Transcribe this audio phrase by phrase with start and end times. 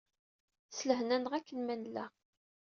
[0.77, 2.05] S lehna-nneɣ akken ma nella.